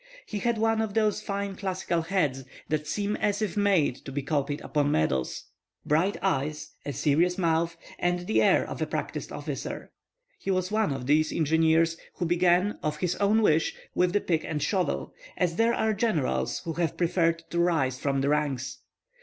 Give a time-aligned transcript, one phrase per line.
[0.25, 4.23] He had one of those fine classical heads that seem as if made to be
[4.23, 5.51] copied upon medals;
[5.85, 9.91] bright eyes, a serious mouth, and the air of a practiced officer.
[10.39, 14.43] He was one of these engineers who began of his own wish with the pick
[14.43, 18.79] and shovel, as there are generals who have preferred to rise from the ranks.